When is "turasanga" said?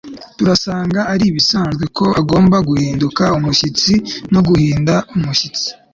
0.37-0.99